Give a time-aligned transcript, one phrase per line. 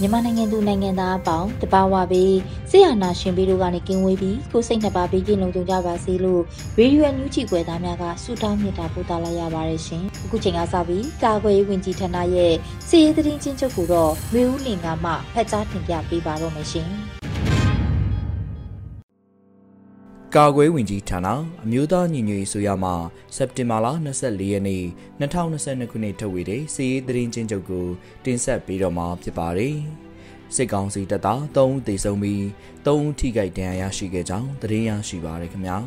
[0.00, 2.36] မြန်မာနိုင်ငံသူနိုင်ငံသားအပေါင်းတဘာဝပြီး
[2.70, 6.42] ဆေးရနာရှင်ပြီးတို့ကနေကင်းဝေးပြီးကိုစိတ်နှစ်ပါးပြီးကင်းလုံးကြုံကြပါစေလို့
[6.78, 12.54] ရေဒီယိုညူချီကွယ်သားများကဆုတောင်းမြတ်တာပို့သလာရပါတယ်ရှင်အခုချိန်ကစပြီးကာကွယ်ရေးဝန်ကြီးဌာနရဲ့
[12.88, 17.15] စီရေးသတင်းချင်းချုပ်ကိုတော့မျိုးဦးလင်ကမှဖတ်ကြားတင်ပြပေးပါတော့မယ်ရှင်
[20.34, 21.28] ကာကွယ်ဝင်ကြီးဌာန
[21.64, 22.94] အမျိုးသားညီညွတ်ရေးဆိုရမှာ
[23.36, 24.84] စက်တင်ဘာလ24ရက်နေ့
[25.20, 27.86] 2022ခုနှစ်ထုတ်ဝေတဲ့စီရေးသတင်းချင်းချုပ်ကို
[28.24, 29.76] တင်ဆက်ပေးတော့မှာဖြစ်ပါတယ်။
[30.54, 32.42] စစ်ကောင်စီတပ်သား3ဦးသေဆုံးပြီး
[32.84, 35.78] 3ဦးထိခိုက်ဒဏ်ရာရရှိခဲ့ကြောင်းသတင်းရရှိပါရခင်ဗျာ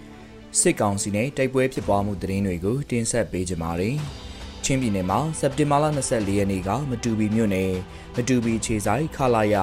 [0.60, 3.96] ။စစ်ကောင်စီနဲ့တိုက်ပွဲဖြစ်ပွားမှုသတင်းတွေကိုတင်ဆက်ပေးကြပါမယ်။
[4.64, 7.72] ချင်းပြည်နယ်မှာစက်တင်ဘာလ24ရက်နေ့ကမတူပီမြို့နယ်
[8.16, 9.56] မတူပီခြေဆိုင်ခလာရ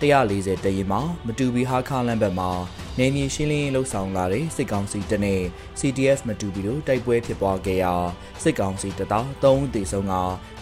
[0.00, 2.50] 140တရင်မှာမတူပီဟာခါလန်ဘက်မှာ
[2.98, 5.42] နေမြေရှင်းလင်းလှုပ်ဆောင်လာတဲ့စစ်ကောင်စီတပ်နဲ့
[5.80, 7.94] CDF မတူပီတို့တိုက်ပွဲဖြစ်ပွားခဲ့ရာ
[8.42, 10.14] စစ်ကောင်စီတပ်သား3ဦးသေဆုံးက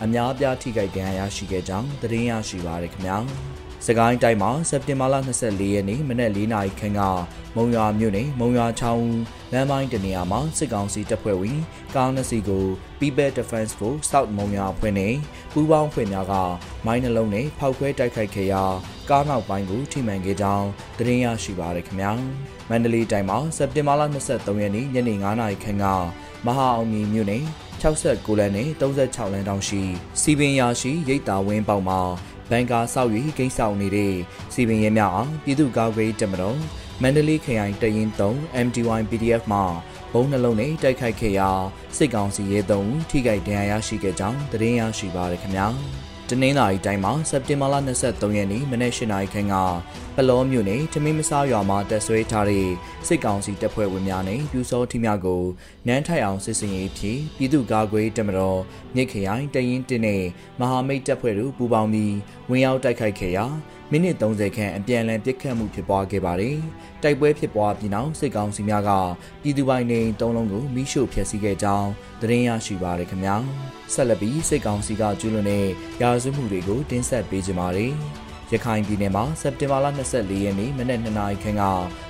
[0.05, 3.19] အများအပြားထိခိုက်ဒဏ်ရာရရှိခဲ့ကြောင်းသတင်းရရှိပါရခင်ဗျာ။
[3.89, 7.01] စကိုင်းတိုင်းမှာစက်တင်ဘာလ24ရက်နေ့မနက်၄နာရီခန့်က
[7.57, 9.08] မုံရွာမြို့နယ်မုံရွာချောင်း
[9.52, 11.58] လမ်းပိုင်းတနေရာမှာစစ်ကောင်စီတပ်ဖွဲ့ဝင်
[11.95, 12.64] ကားနှစ်စီးကို
[13.01, 15.14] People Defense Force South မုံရွာအဖွဲ့နဲ့
[15.52, 16.35] ပူးပေါင်းဖွဲ့များက
[16.86, 18.64] မိုင်းနှလုံးနဲ့ဖောက်ခွဲတိုက်ခိုက်ခဲ့ရာ
[19.11, 20.67] ကားနောက်ပိုင်းကိုထိမှန်ခဲ့ကြောင်း
[20.98, 22.13] သတင်းရရှိပါရခင်ဗျာ
[22.70, 25.85] မန္တလေးတိုင်းမှာစက်တင်ဘာလ23ရက်နေ့ညနေ9နာရီခန့်က
[26.47, 27.45] မဟာအောင်မြင်မြို့နယ်
[27.83, 29.83] 69လမ်းနဲ့36လမ်းတောင်ရှိ
[30.20, 32.01] စီပင်ရရှိရိတ်တာဝင်းပေါက်မှာ
[32.51, 34.14] ဘန်ကာဆောက်၍ဂိမ်းဆောင်နေတဲ့
[34.55, 36.58] စီပင်ရဲများအောင်ပြည်သူ့ကာကွယ်တပ်မတော်
[37.02, 39.61] မန္တလေးခရိုင်တရင်3 MDY PDF မှ
[40.12, 41.51] ဘုံနှလုံးနဲ့တိုက်ခိုက်ခဲ့ရာ
[41.96, 45.68] စစ်ကောင်စီရဲ3ထိခိုက်ဒဏ်ရာရရှိခဲ့ကြောင်းသတင်းရရှိပါရခင်ဗျာ။
[46.31, 47.75] တနင်္လာရီတိုင်းမှာစက်တင်ဘာလ
[48.07, 49.55] 23ရက်နေ့မနက်၈နာရီခန့်က
[50.17, 52.69] ပလောမြို့နယ်ထမင်းမစားရွာမှာတက်ဆွဲထားတဲ့
[53.07, 55.42] စစ်ကောင်စီတပ်ဖွဲ့ဝင်များနဲ့ပြူစောထီများကို
[55.86, 58.61] နန်းထိုင်အောင်စစ်စင်ရေးဖြစ်ပြည်သူ့ကာကွယ်တပ်မတော်
[58.95, 60.23] မြစ်ခရိုင်တရင်တင်းနဲ့
[60.61, 62.15] မဟာမိတ်တပ်ဖွဲ့တို့ပူးပေါင်းပြီး
[62.51, 63.47] ဝင်ရောက်တိုက်ခိုက်ခဲ့ရာ
[63.91, 66.57] မိနစ်30ခန့်အပြန်အလှန်ပစ်ခတ်မှုဖြစ်ပွားခဲ့ပါတယ်။
[67.02, 68.91] တိုက်ပွဲဖြစ်ပွားပြီးနောက်စစ်ကောင်စီများက
[69.42, 73.36] ပြည်သူပိုင်နေ၃လုံးကိုမိရှို့ဖျက်ဆီးခဲ့ကြောင်းသတင်းရရှိပါရခင်ဗျာ။
[73.95, 75.67] ဆက်လက်ပြီးစစ်ကောင်စီကကျူးလွန်တဲ့
[76.02, 77.92] ရာဇဝမှုတွေကိုတင်ဆက်ပေးကြပါမယ်။
[78.52, 79.86] ရခိုင်ပြည်နယ်မှာစက်တင်ဘာလ
[80.17, 81.63] 24ရက်နေ့မနက်2နာရီခန့်က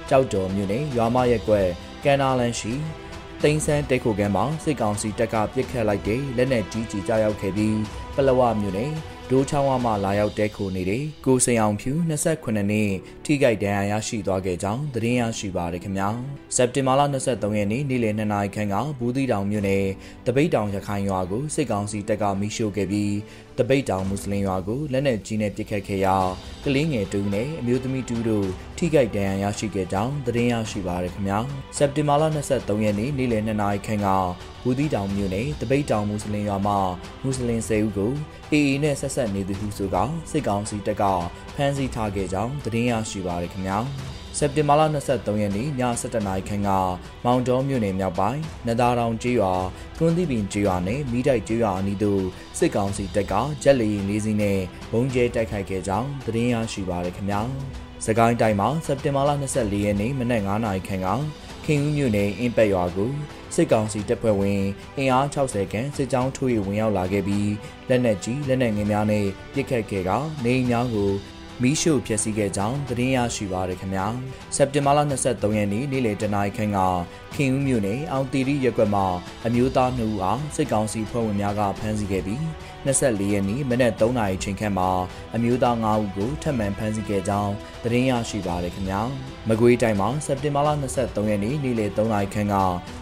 [0.08, 1.68] ကြောက်တော်မြို့နယ်ရွာမရက်ကွက်
[2.04, 2.74] ကန်နာလန်ရှိ
[3.42, 7.78] တိန်ဆန်းတိတ်ခိုကမ်းမှာစစ်ကောင်စီတပ်ကပစ်ခတ်လိုက်တဲ့လက်နက်ကြီးကြီးကြားရောက်ခဲ့ပြီး
[8.16, 8.92] ပလဝမြို့နယ်
[9.30, 12.88] ဒိုးချောင်းဝမှလာရောက်တဲခိုနေတဲ့ကိုစိန်အောင်ဖြူ28နှစ်
[13.28, 16.08] ထိခိုက်ဒဏ်ရာရရှိသွားခဲ့ကြောင်းသတင်းရရှိပါရခင်ဗျာ
[16.56, 19.84] စက်တင်ဘာလ23ရက်နေ့နေ့လယ်2နာရီခန့်ကဘူးသီးတောင်မြို့နယ်
[20.26, 23.14] တပိတ်တောင်ရခိုင်ရွာကိုစစ်ကောင်စီတပ်ကမိရှို့ခဲ့ပြီး
[23.58, 26.16] တပိတ်တောင်မွတ်စလင်ရွာကိုလက်နက်ကြီးနဲ့ပစ်ခတ်ခဲ့ရာ
[26.64, 28.48] ကလေးငယ်တူနဲ့အမျိုးသမီးတူတို့
[28.78, 31.38] ထိခိုက်ဒဏ်ရာရရှိခဲ့ကြောင်းသတင်းရရှိပါရခင်ဗျာ
[31.76, 34.08] စက်တင်ဘာလ23ရက်နေ့နေ့လယ်2နာရီခန့်က
[34.62, 36.78] ဘူးသီးတောင်မြို့နယ်တပိတ်တောင်မွတ်စလင်ရွာမှာ
[37.22, 38.12] မွတ်စလင်10ဦးကို
[38.52, 39.96] AA နဲ့ဆက်ဆက်နေသူဟုဆိုက
[40.30, 41.04] စစ်ကောင်စီတပ်က
[41.56, 43.78] ဖမ်းဆီးထားခဲ့ကြောင်းသတင်းရရှိပါရခင်ဗျာ
[44.38, 46.70] စက်တင်ဘာလ23ရက်နေ့ည7:00နာရီခန့်က
[47.24, 49.54] မောင်တော်မြို့နယ်မြောက်ပိုင်းနဒါတောင်ကျေးရွာ
[49.98, 52.22] ကွန်းသီပင်ကျေးရွာနဲ့မိတိုက်ကျေးရွာအနီးသို့
[52.58, 54.58] စစ်ကောင်စီတပ်ကဂျက်လီလေးစီးနဲ့
[54.92, 57.40] ဘုံကျဲတိုက်ခိုက်ခဲ့ကြောင်းသတင်းရရှိပါရခင်ဗျာ
[58.04, 61.08] စကိုင်းတိုင်းမှာစက်တင်ဘာလ24ရက်နေ့မနက်9:00နာရီခန့်က
[61.64, 63.12] ခင်ဦးမြို့နယ်အင်းပက်ရွာကို
[63.54, 64.62] စစ်ကောင်စီတပ်ဖွဲ့ဝင်
[64.96, 67.50] အင်အား60ခန့်စစ်ကြောင်းထိုး၍ဝင်ရောက်လာခဲ့ပြီး
[67.88, 70.10] လက်နက်ကြီးလက်နက်ငယ်များနဲ့ပစ်ခတ်ခဲ့က
[70.44, 71.10] နေအိမ်များကို
[71.62, 74.06] မီးရှို့ဖျက်ဆီးခဲ့ကြောင်းသတင်းရရှိပါရခင်ဗျာ
[74.56, 76.78] စက်တင်ဘာလ23ရက်နေ့နေ့လယ်တနာရီခန့်က
[77.34, 79.06] ခင်ဦးမြို့နယ်အောင်တီရီရက်ကွက်မှာ
[79.46, 82.42] အမျိုးသား2ဦးအားစစ်ကောင်စီဖွဲ့ဝင်များကဖမ်းဆီးခဲ့ပြီး
[82.86, 84.90] 24ရက်နေ့မနက်3နာရီချိန်ခန့်မှာ
[85.34, 87.52] အမျိုးသား9ဦးကိုထပ်မံဖမ်းဆီးခဲ့ကြောင်း
[87.84, 89.00] သတင်းရရှိပါရခင်ဗျာ
[89.48, 90.68] မကွေးတိုင်းမှာစက်တင်ဘာလ
[91.00, 92.54] 23ရက်နေ့နေ့လယ်3နာရီခန့်က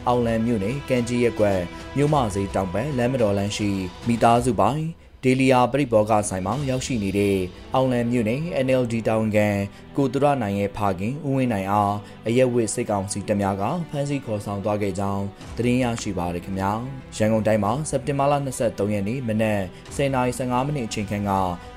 [0.07, 1.61] အောင်လန်မြို့နယ်ကံကြီးရက်ကွက်
[1.97, 3.71] မြို့မစေးတောင်ဘက်လမ်းမတော်လမ်းရှိ
[4.07, 7.37] မိသားစုပိုင်း ဒေလီယာပြိဘောကဆိုင်မှာရောက်ရှိနေတဲ့
[7.75, 9.49] အောင်လန်မြို့နယ် NLD တာဝန်ခံ
[9.97, 11.95] ကိုသူရနိုင်ရဲ့ဖခင်ဦးဝင်းနိုင်အား
[12.27, 15.25] အရက်ဝစ်စိတ်ကောင်စီတများကဖမ်းဆီးခေါ်ဆောင်သွားခဲ့ကြောင်း
[15.57, 16.73] သတင်းရရှိပါရခင်ဗျာ
[17.17, 18.35] ရန်ကုန်တိုင်းမှာစက်တင်ဘာလ
[18.65, 19.61] 23ရက်နေ့မနက်
[19.97, 21.31] 10:15မိနစ်အချိန်ခန့်က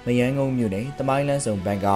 [0.06, 1.88] မယန်းကုန်းမြို့နယ်တမိုင်းလန်းဆောင်ဘန်က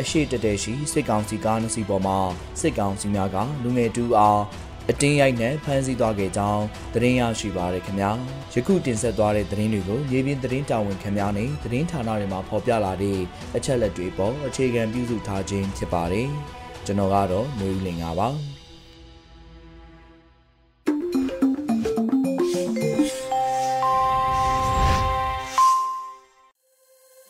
[0.00, 2.18] အရှိတတဲရှိစိတ်ကောင်စီကားနှစ်စီးပေါ်မှာ
[2.60, 4.40] စိတ်ကောင်စီများကလူငယ်တူအား
[4.90, 6.64] အတင်းရိုက်နဲ့ဖမ်းဆီးသွားခဲ့ကြောင်း
[6.94, 8.10] သတင်းရရှိပါရခင်ဗျာ
[8.52, 13.18] ယခုတင်ဆက်သွားတဲ့သတင်းတွေကိုမြေပြင်သတင်းတာဝန်ခံများနဲ့သတင်းဌာနတွေမှာဖော်ပြလာတဲ့
[13.56, 16.28] အချက်လက်တွေပေါ်အခြေခံပြုစုထားခြင်းဖြစ်ပါတယ်
[16.86, 18.28] ကျွန်တော်ကတော့ຫນွေဦးလင်ပါ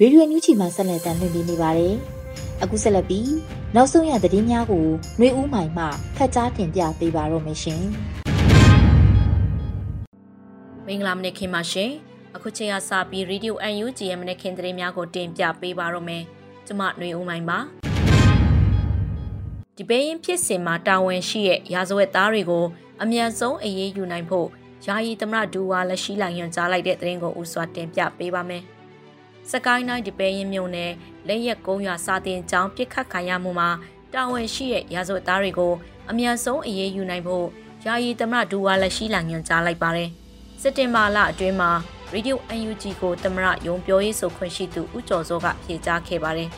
[0.00, 1.94] ရေဒီယိုညူချီမှာဆက်လက်တင်ပြနေပါတယ်။
[2.62, 3.28] အခုဆက်လက်ပြီး
[3.75, 4.85] နောက်ဆုံးရသတင်းများကို
[5.17, 5.85] ຫນွေဦးမိုင်မှ
[6.15, 7.83] ဖတ်ကြားတင်ပြပေးပါရမရှင်။
[10.85, 11.91] မင်္ဂလာမနေ့ခင်ပါရှင်။
[12.35, 16.23] အခုချိန်ကစပြီး Radio UNG ရဲ့မနေ့ခင်သတင်းများကိုတင်ပြပေးပါရမယ်။
[16.65, 17.59] ကျွန်မຫນွေဦးမိုင်ပါ။
[19.77, 22.65] ဒီပေးရင်ဖြစ်စဉ်မှာတာဝန်ရှိတဲ့ရာဇဝတ်သားတွေကို
[23.01, 24.47] အမြန်ဆုံးအရေးယူနိုင်ဖို့
[24.85, 28.63] ယာယီသမရဒူဝါလက်ရှိလိုက်ညွှန်ကြားလိုက်တဲ့သတင်းကိုဥစွာတင်ပြပေးပါမယ်။
[29.50, 30.92] စကိုင်းတိုင်းဒီပဲရင်မြို့နယ်
[31.28, 33.70] လက်ရက်ကုန်းရွာစာတင်ကျောင်းပြစ်ခတ်ခံရမှုမှာ
[34.12, 35.72] တာဝန်ရှိတဲ့ရာဇဝတ်သားတွေကို
[36.10, 37.46] အမြန်ဆုံးအရေးယူနိုင်ဖို့
[37.86, 40.10] ယာယီသမရဒူဝါလက်ရှိလာညွှန်ကြားလိုက်ပါတယ်။
[40.60, 41.70] စက်တင်ဘာလအတွင်းမှာ
[42.12, 42.40] ရေဒီယို
[42.70, 46.48] UNG ကိုသမရယုံပြောရေးဆိုခွင့်ရှိသူဦးကျော်စောကဖြေကြားခဲ့ပါတယ်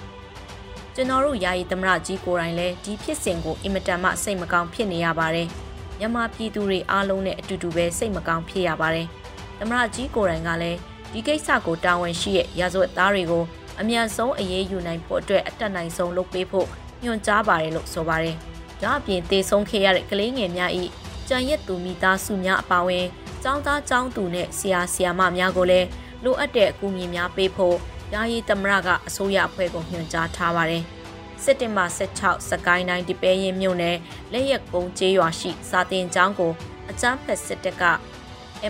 [0.94, 5.48] ။ကျွန်တော်တို့ယာယီသမရကြီးကိုယ်တိုင်လည်းဒီဖြစ်စဉ်ကိုအင်မတန်မှစိတ်မကောင်းဖြစ်နေရပါတယ်။
[5.98, 9.06] မြန်မာပြည်သူတွေအားလုံးနဲ့အတူတူပဲစိတ်မကောင်းဖြစ်ရပါတယ်။
[9.58, 10.78] သမရကြီးကိုယ်တိုင်ကလည်း
[11.14, 13.44] ဒီကိစ္စကိုတာဝန်ရှိတဲ့ရာဇဝတ်သားတွေကို
[13.81, 16.66] အမြန်ဆုံးအရေးယူနိုင်ဖို့အတွက်အတက်နိုင်ဆုံးလုပ်ပေးဖို့
[17.05, 18.37] ညွှန်ကြားပါတယ်လို့ဆိုပါတယ်။
[18.82, 20.70] ဒါအပြင်တေဆုံးခဲ့ရတဲ့ကလေးငယ်များ၏
[21.28, 23.06] ကြံရက်သူမိသားစုများအပါအဝင်
[23.44, 25.87] ចောင်းသားចောင်းသူနဲ့ဆရာဆရာမများကိုလည်း
[26.25, 27.76] လိုအပ်တဲ့အကူအညီများပေးဖို့
[28.14, 30.82] ယာယီသမရကအစိုးရအဖွဲ့ကိုညွှန်ကြားထားပါတယ်။
[31.43, 33.96] စက်တင်ဘာ16စကိုင်းတိုင်းဒီပဲရင်မြို့နယ်
[34.32, 36.52] လက်ရက်ကုန်းကျေးရွာရှိစာတင်ကျောင်းကို
[36.90, 37.84] အကြမ်းဖက်စစ်တပ်က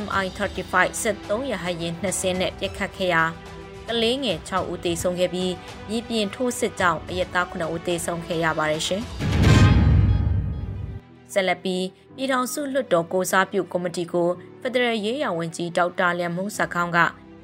[0.02, 3.22] MI35 စစ်3ရဟတ်ယာဉ်2စင်းနဲ့ပစ်ခတ်ခဲ့ရာ
[3.88, 5.52] ကလေးငယ်6ဦးသေဆုံးခဲ့ပြီး
[5.88, 9.02] မြေပြင်ထိုးစစ်ကြောင့်အရက်သား9ဦးသေဆုံးခဲ့ရပါတယ်ရှင်။
[11.32, 11.84] ဆက်လက်ပြီး
[12.16, 14.28] ပြည်ထောင်စုလွှတ်တော်ကိုစားပြုကော်မတီကို
[14.60, 16.98] ဖက်ဒရယ်ရေးရာဝန်ကြီးဒေါက်တာလျံမှုစခေါင်းက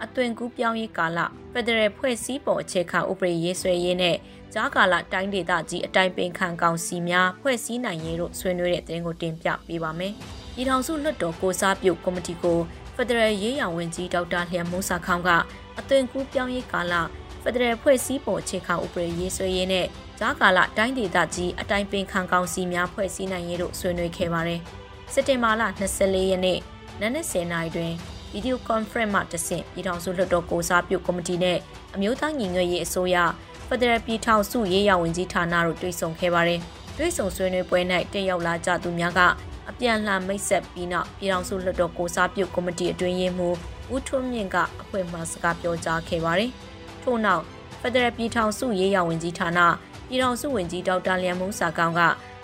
[0.05, 1.19] အသွင်ကူးပြောင်းရေးကာလ
[1.52, 4.17] ဖက်ဒရယ်ဖွဲ့စည်းပုံအခြေခံဥပဒေရေးဆွဲရေးနဲ့
[4.55, 10.14] ကြားကာလတိုင်းဒေသကြီးအတိုင်းပင်ခံကောင်စီများဖွဲ့စည်းနိုင်ရေးတို့ဆွေးနွေးတဲ့တင်ကိုတင်ပြပေးပါမယ်။
[10.61, 12.59] ပြည်ထောင်စုလွှတ်တော်ကိုစားပြုကော်မတီကို
[12.95, 15.31] ဖက်ဒရယ်ရေးရာဝန်ကြီးဒေါက်တာလျံမိုးစာခေါင်းက
[15.79, 16.95] အသွင်ကူးပြောင်းရေးကာလ
[17.43, 19.87] ဖက်ဒရယ်ဖွဲ့စည်းပုံအခြေခံဥပဒေရေးဆွဲရေးနဲ့
[20.19, 24.61] ဂျားကာလတိုင်းဒေသကြီးအတိုင်းပင်ခံကောင်စီများဖွဲ့စည်းနိုင်ရေးတို့ဆွေးနွေးခဲ့ပါတယ်။
[25.12, 25.62] စက်တင်ဘာလ
[25.93, 26.59] 24ရက်နေ့
[27.01, 27.93] နနက်10:00နာရီတွင်
[28.33, 31.59] ဗီဒီယိုကွန်ဖရင့်မှတဆင့်ပြည်ထောင်စုလွှတ်တော်ကိုစားပြုကော်မတီနဲ့
[31.95, 33.17] အမျိုးသားညီညွတ်ရေးအစိုးရ
[33.69, 36.61] ဖက်ဒရယ်ပြည်ထောင်စုရေးရာဝန်ကြီးဌာနတို့တွေ့ဆုံခဲ့ပါတယ်။
[36.99, 37.81] တွေ့ဆုံဆွေးနွေးပွဲ၌
[38.12, 39.23] တက်ရောက်လာကြသူများက
[39.70, 43.56] အပြန်လှန်မိတ်ဆက်ပြီးနောက်ပြည်ထောင်စုလွှတ်တော်ကိုစားပြုကော်မတီအတွင်းရေးမှူး
[43.94, 46.50] ဦးထွန်းမြင့်ကအဖွဲ့မှစကားပြောကြားခဲ့ပါတယ်။
[47.02, 47.43] ထို့နောက်
[47.81, 49.61] ဖက်ဒရယ်ပြည်ထောင်စုရေးရာဝန်ကြီးဌာန
[50.08, 52.00] ပြည်ထောင်စုဝန်ကြီးဒေါက်တာလျံမုံစာကောင်းက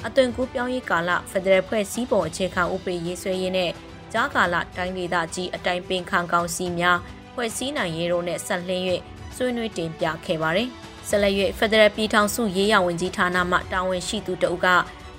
[0.07, 3.71] အသွင်ကူးပြောင်းရေးကာလဖက်ဒရယ်ဖွဲ့စည်းပုံအခြေခံဥပဒေရေးဆွဲရေးနဲ့
[4.13, 6.99] ကြားကာလတိုင်းဒေသကြီးအတိုင်းပင်ခံကောင်စီများ
[7.35, 8.85] ဖွဲ့စည်းနိုင်ရေးတို့နဲ့ဆက်လင်း၍
[9.37, 10.69] ဆွေးနွေးတင်ပြခဲ့ပါတယ်။
[11.09, 14.67] ဆက်လက်၍ဖက်ဒရယ်ပြည်ထောင်စုရေးရာဝန်ကြီးဌာနမှတာဝန်ရှိသူတဦးက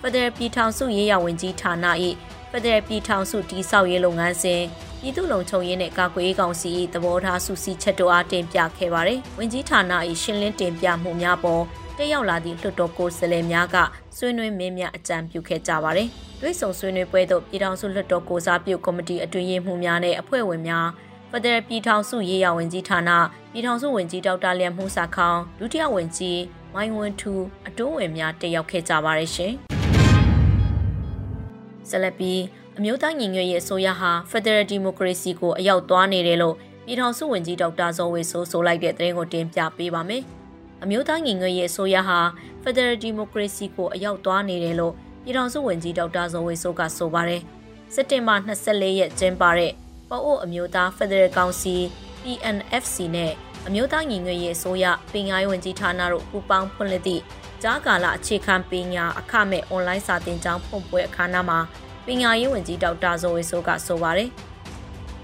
[0.01, 1.86] ဖက်ဒရယ်ပြည်ထောင်စုရေးရာဝန်ကြီးဌာန၏
[2.51, 4.62] ဖက်ဒရယ်ပြည်ထောင်စုတည်ဆောက်ရေးလုပ်ငန်းစဉ်
[5.01, 9.82] ပြည်သူ့လုံခြုံရေးနဲ့ကာကွယ်ရေးကောင်စီ၏သဘောထားစုစည်းချက်တို့အားတင်ပြခဲ့ပါတယ်။ဝန်ကြီးဌာန၏
[10.22, 11.63] ရှင်းလင်းတင်ပြမှုများပေါ်
[11.98, 13.75] တက်ရောက်လာသည့်လွှတ်တော်ကိုယ်စားလှယ်များက
[14.18, 16.08] ဆွေးနွေးမင်းများအကြံပြုခဲ့ကြပါတယ်။
[16.39, 20.88] တွဲဆုံဆွေးနွေးပွဲသို့ပြည်ထောင်စုလွှတ်တော်ကိုစားပြုကော်မတီအတွင်းရေးမှူးများနဲ့အဖွဲ့ဝင်များ
[21.32, 23.10] ဖက်ဒရယ်ပြည်ထောင်စုရေးရာဝန်ကြီးဌာန
[23.51, 26.42] ပြည်ထောင်စုဝန်ကြီးဒေါက်တာလျံမှုစာခေါင်ဒုတိယဝန်ကြီး
[26.74, 27.34] မိုင်းဝင်းထူ
[27.68, 29.56] အတွင်းဝင်များတက်ရောက်ခဲ့ကြပါတယ်ရှင်။
[31.89, 32.41] ဆက်လက်ပြီး
[32.77, 40.24] အမျိုးသားညီညွတ်ရေးအစိုးရဟာ Federal Democracy ကိုအရောက်သွားနေတယ်လို့ပြည်ထောင်စုဝန်ကြီးဒေါက်တာဇော်ဝေဆိုးဆိုလိုက်တဲ့သတင်းကိုတင်ပြပေးပါမယ်။
[40.84, 42.20] အမျိုးသားညီညွတ်ရေးအစိုးရဟာ
[42.63, 47.41] Federal Democracy ကိုအရောက်သွားနေတယ်လို့ပြည်ထောင်စုဝန်ကြီးဒေါက်တာဇော်ဝေဆိုးကဆိုပါတယ်။
[47.94, 49.72] စက်တင်ဘာ24ရက်ကျင်းပတဲ့
[50.10, 51.82] ပအို့အမျိုးသား Federal Council
[52.24, 53.34] PNFC နဲ့
[53.67, 57.22] အမျိုးသားညီညွတ်ရေးအစိုးရပညာရေးဝန်ကြီးဌာနတို့ပူးပေါင်းဖွင့်လှစ်သည့်
[57.64, 61.60] ကြားကာလအခြေခံပညာအခမဲ့အွန်လိုင်းစာသင်ကျောင်းဖွင့်ပွဲအခမ်းအနားမှာ
[62.06, 64.30] ပညာရေးဝန်ကြီးဒေါက်တာဇော်ဝေဆိုးကဆိုပါတယ်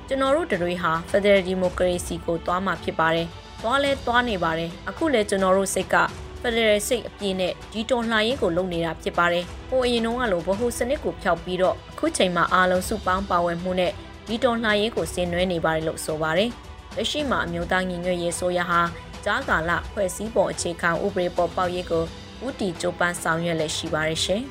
[0.08, 3.28] ကျွန်တော်တို့တွေဟာ Federal Democracy ကိုသွားမှာဖြစ်ပါတယ်။
[3.62, 5.96] သွားလဲသွားနေပါတယ်။အခုလဲကျွန်တော်တို့စိတ်က
[6.42, 13.92] Federal စိတ်အပြည့်နဲ့ဒီတော်လှန်ရေးကိုလုပ်နေတာဖြစ်ပါတယ်။ဟိုအရင်တုန်းကလိုဗဟုစနစ်ကိုဖျောက်ပြီးတော့အခုချိန်မှာအားလုံးစုပေါင်းပါဝင်မှုနဲ့
[14.28, 16.50] ဒီတော်လှန်ရေးကိုဆင်နွှဲနေပါတယ်လို့ဆိုပါတယ်။
[16.96, 18.82] လက်ရှိမှာအမျိုးသားညီညွတ်ရေးဆိုရဟာ
[19.26, 22.04] ကြားကာလဖွဲ့စည်းပုံအခြေခံဥပဒေပေါ်ပေါက်ရေးကို
[22.46, 24.42] ဦးတည်ကြိုးပမ်းဆောင်ရွက်လက်ရှိပါရရှင်။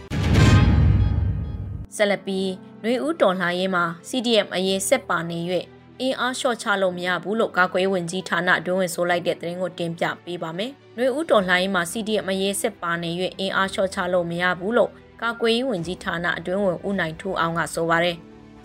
[1.97, 2.49] ဆက်လက်ပြီး
[2.83, 5.39] နှွေဦးတော်လှန်ရေးမှာ CDM အရေးဆက်ပါနေ၍
[6.01, 14.91] အင်းအားလျှော့ချလို့မရဘူးလို့ကာကွယ်ဝင်ကြီးဌာနတွင်းဝင်ဆိုလိုက်တဲ့သတင်းကိုတင်ပြပေးပါမယ်။နှွေဦးတော်လှန်ရေးမှာ CDM အရေးဆက်ပါနေ၍အင်းအားလျှော့ချလို့မရဘူးလို့
[15.23, 18.17] ကာကွယ်ရေးဝန်ကြီးဌာနအတွင်းဝင်ဦးနိုင်ထူးအောင်ကဆိုပါရယ်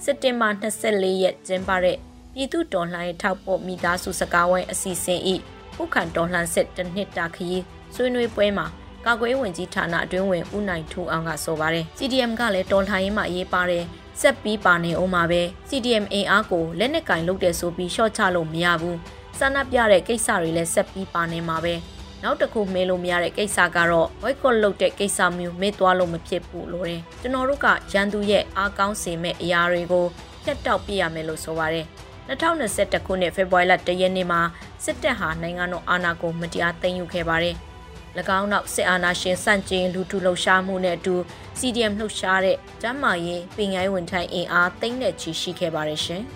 [0.04, 1.98] စက်တင်ဘာ24ရက်ကျင်းပတဲ့
[2.34, 5.36] ပြည်သူတော်လှန်ရေးထောက်ပို့မိသားစုစကားဝိုင်းအစီအစဉ်ဤ
[5.82, 7.64] ဥက္ကံတော်လှန်စစ်တနှစ်တာခရီး
[7.96, 8.66] ဆွေးနွေးပွဲမှာ
[9.06, 13.84] ကာကွယ်ဝင်ကြီးဌာနအတွင်းဝင်ဦးနိုင်ထူအောင်ကဆိုပါတယ် CDM ကလည်းတော်လှန်ရေးမှာအရေးပါတယ်
[14.22, 18.98] ဆက်ပြီးပါနေအောင်မှာပဲ CDM အင်အားကိုလက်နက်ကင်လုပ်တယ်ဆိုပြီးရှော့ချလို့မရဘူး
[19.40, 21.74] ဆန္ဒပြတဲ့ကိစ္စတွေလည်းဆက်ပြီးပါနေမှာပဲ
[22.24, 30.06] နောက်တစ်ခုမေးလို့မရတဲ့ကိစ္စကတော့ boycott လုပ်တဲ့ကိစ္စမျိုးမေးသွားလို့မဖြစ်ဘူးလို့တယ်ကျွန်တော်တို့ကရန်သူရဲ့အားကောင်းစေမဲ့အရာတွေကို
[30.44, 31.86] ဖြတ်တောက်ပြရမယ်လို့ဆိုပါတယ်
[32.28, 34.42] 2021ခုနှစ်ဖေဖော်ဝါရီလ1ရက်နေ့မှာ
[34.84, 37.56] စစ်တပ်ဟာနိုင်ငံတော်အာဏာကိုမတရားသိမ်းယူခဲ့ပါတယ်၎
[38.38, 41.16] င်းနောက်စစ်အာဏာရှင်စန့်ကျင်လူထုလှုပ်ရှားမှုနဲ့အတူ
[41.60, 46.24] CDM လှုပ်ရှားတဲ့ကျမ်းမာရေးပင်ငိုင်းဝန်ထမ်းအင်အားသိမ့်တဲ့ချီရှိခဲ့ပါတယ်ရှင်။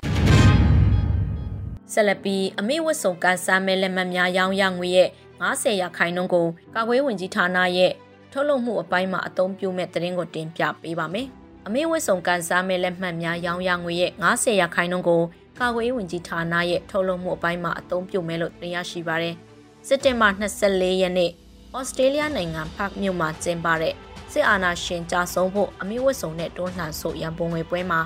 [1.93, 5.09] ဆက်လက်ပြီးအမေဝတ်ဆောင်ကန်ဆာမဲလက်မှတ်များရောင်းရငွေရဲ့
[5.41, 7.91] 90ရာခိုင်နှုန်းကိုကာကွယ်ဝင်ကြီးဌာနရဲ့
[8.31, 11.27] ထုတ်လုပ်မှုအပိုင်းမှာအသုံးပြုမဲ့သတင်းကိုတင်ပြပေးပါမယ်။
[11.67, 15.21] အမေဝတ်ဆောင်ကန်ဆာမဲလက်မှတ်များရောင်းရငွေရဲ့90ရာခိုင်နှုန်းကို
[15.59, 19.35] ကာကွယ်ဝင်ကြီးဌာနရဲ့ထုတ်လုပ်မှုအပိုင်းမှာအသုံးပြုမယ်လို့တင်ရရှိပါတယ်။
[19.87, 21.31] စက်တင်ဘာ24ရက်နေ့
[21.79, 23.95] ဩစတြေးလျနိုင်ငံဖတ်မြို့မှာကျင်းပတဲ့
[24.31, 28.01] စစ်အာဏာရှင်ကြာဆုံးဖို့အမိဝတ်စုံနဲ့တွန်းလှန်ဆိုရန်ပုံငွေပွဲမှာ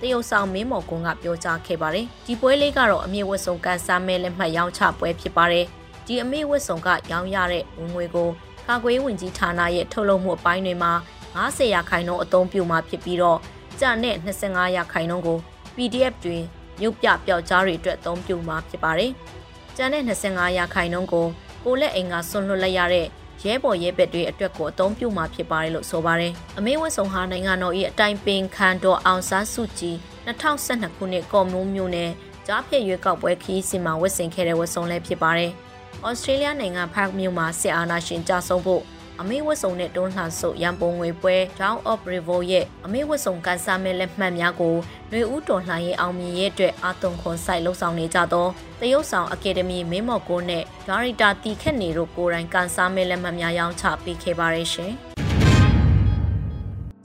[0.00, 5.66] တရုတ်ဆောင်မင်းမော်ကွန်းကပြောကြားခဲ့ပါတယ်။ဒီပွဲလေးကတော့အမိဝတ်စုံကန်စားမဲလက်မှတ်ရောင်းချပွဲဖြစ်ပါတယ်။
[6.06, 8.28] ဒီအမိဝတ်စုံကရောင်းရတဲ့ဝင်ငွေကို
[8.68, 10.92] ကာကွယ်ဝင်ကြီးဌာနရဲ့ထုတ်လုပ်မှုအပိုင်းတွေမှာ
[11.34, 13.38] 90ရာခိုင်နှုန်းအသုံးပြုမှာဖြစ်ပြီးတော့
[13.80, 15.38] ကျန်တဲ့25ရာခိုင်နှုန်းကို
[15.74, 16.38] PDF တွေ
[16.80, 19.10] မြုပ်ပြပျောက်ကြားတွေအတွက်အသုံးပြုမှာဖြစ်ပါတယ်။
[19.76, 21.26] ကျန်တဲ့25ရာခိုင်နှုန်းကို
[21.64, 23.06] ကိုလက်အိမ်ကဆွန့်လွတ်လိုက်ရတဲ့
[23.44, 32.10] ရဲဘော်ရဲဘက်တွေအတွက်ကိုအသုံးပြုမှာဖြစ်ပါတယ်လို့ဆိုပါတယ်။အမေဝတ်ဆောင်ဟာနိုင်ငံတော်၏အတိုင်ပင်ခံတော်အောင်ဆန်းစုကြည်2012ခုနှစ်ကော်မွန်မျိုးနဲ့
[32.46, 35.50] ကြားဖြည့်ရွေးကောက်ပွဲခီးစီမှာဝတ်ဆင်ခဲ့တဲ့ဝတ်ဆောင်လည်းဖြစ်ပါတယ်။
[36.06, 38.82] ဩစတြေးလျနိုင်ငံဖတ်မြို့မှာစစ်အာဏာရှင်ကြဆုံးဖို့
[39.22, 44.74] အမေဝတ်စုံနဲ့တွန်းလှန်ဆုပ်ရန်ပုံငွေပွဲ Down of River ရဲ့အမေဝတ်စုံကန်စားမဲ့လက်မှတ်များကို
[45.10, 48.46] ຫນွေဦးတော်လှန်ရေးအောင်မြင်ရဲ့အတွက်အာသွန်ခွန်ဆိုင်လှုပ်ဆောင်နေကြသော
[48.80, 54.92] တရုတ်ဆောင်အကယ်ဒမီမင်းမော်ကိုနဲ့ဒါရိုက်တာတီခက်နေတို့ကိုယ်တိုင်ကန်စားမဲ့လက်မှတ်များရောင်းချပေးခဲ့ပါရရှင်။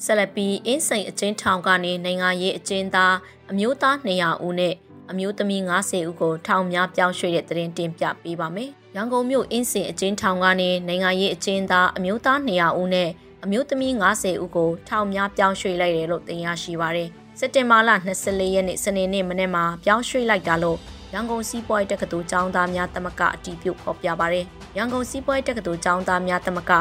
[0.05, 3.15] ဆက်လက်ပြီးအင်းစိန်အချင်းထောင်ကနေနိုင်ငံရေးအချင်းသား
[3.51, 4.73] အမျိုးသား200ဦးနဲ့
[5.11, 13.09] အမျိုးသမီး90ဦးကိုထောင်များပြောင်းရွှေ့တဲ့သတင်းတင်ပြပေးပါမယ်။ ရန်ကုန်မြို့အင်းစင်အကျဉ်းထောင်ကနေနိုင်ငံရေးအကျဉ်းသားအမျိုးသား200ဦးနဲ့
[13.43, 17.09] အမျိုးသမီး90ဦးကိုထောင်များပြောင်းရွှေ့လိုက်တယ်လို့သိရရှိပါရယ်။
[17.39, 17.89] စက်တင်ဘာလ
[18.23, 20.77] 24ရက်နေ့စနေနေ့မနေ့မှာပြောင်းရွှေ့လိုက်တာလို့
[21.13, 24.45] ရန်ကုန်စီးပွားရေးတက္ကသိုလ်ကျောင်းသားများတမကအတည်ပြုဖော်ပြပါရယ်။
[24.77, 26.71] ရန်ကုန်စီးပွားရေးတက္ကသိုလ်ကျောင်းသားများတမက